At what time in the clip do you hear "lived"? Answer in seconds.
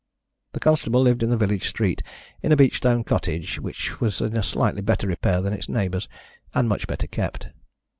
1.03-1.21